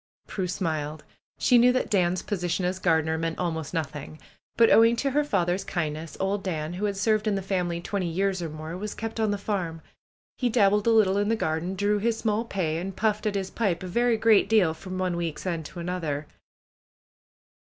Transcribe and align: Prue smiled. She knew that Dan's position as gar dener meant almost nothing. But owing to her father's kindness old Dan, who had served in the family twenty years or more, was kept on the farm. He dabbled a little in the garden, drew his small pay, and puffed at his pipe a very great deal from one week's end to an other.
Prue 0.25 0.47
smiled. 0.47 1.03
She 1.37 1.59
knew 1.59 1.71
that 1.73 1.91
Dan's 1.91 2.23
position 2.23 2.65
as 2.65 2.79
gar 2.79 3.03
dener 3.03 3.19
meant 3.19 3.37
almost 3.37 3.71
nothing. 3.71 4.17
But 4.57 4.71
owing 4.71 4.95
to 4.95 5.11
her 5.11 5.23
father's 5.23 5.63
kindness 5.63 6.17
old 6.19 6.41
Dan, 6.43 6.73
who 6.73 6.85
had 6.85 6.97
served 6.97 7.27
in 7.27 7.35
the 7.35 7.43
family 7.43 7.79
twenty 7.81 8.07
years 8.09 8.41
or 8.41 8.49
more, 8.49 8.75
was 8.75 8.95
kept 8.95 9.19
on 9.19 9.29
the 9.29 9.37
farm. 9.37 9.79
He 10.39 10.49
dabbled 10.49 10.87
a 10.87 10.89
little 10.89 11.19
in 11.19 11.29
the 11.29 11.35
garden, 11.35 11.75
drew 11.75 11.99
his 11.99 12.17
small 12.17 12.45
pay, 12.45 12.79
and 12.79 12.95
puffed 12.95 13.27
at 13.27 13.35
his 13.35 13.51
pipe 13.51 13.83
a 13.83 13.87
very 13.87 14.17
great 14.17 14.49
deal 14.49 14.73
from 14.73 14.97
one 14.97 15.15
week's 15.15 15.45
end 15.45 15.67
to 15.67 15.79
an 15.79 15.87
other. 15.87 16.25